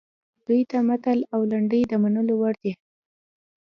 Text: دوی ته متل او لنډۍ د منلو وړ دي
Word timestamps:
دوی 0.45 0.61
ته 0.69 0.77
متل 0.89 1.19
او 1.33 1.41
لنډۍ 1.51 1.81
د 1.87 1.93
منلو 2.03 2.33
وړ 2.41 2.53
دي 2.63 2.73